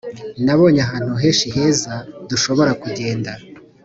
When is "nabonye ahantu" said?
0.45-1.11